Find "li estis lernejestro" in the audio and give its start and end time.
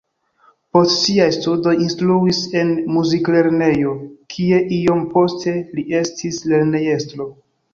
5.77-7.33